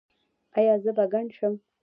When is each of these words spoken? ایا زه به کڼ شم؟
ایا 0.57 0.75
زه 0.83 0.91
به 0.97 1.05
کڼ 1.11 1.25
شم؟ 1.37 1.53